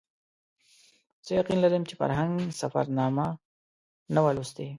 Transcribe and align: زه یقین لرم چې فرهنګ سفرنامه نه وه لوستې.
زه 1.25 1.31
یقین 1.39 1.57
لرم 1.63 1.83
چې 1.89 1.93
فرهنګ 2.01 2.33
سفرنامه 2.59 3.27
نه 4.13 4.19
وه 4.23 4.31
لوستې. 4.37 4.67